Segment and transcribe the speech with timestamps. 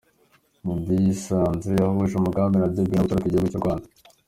[0.65, 3.87] Meddy yisanze ahuje umugabi na The Ben wo gutoroka igihugu cy’u Rwanda.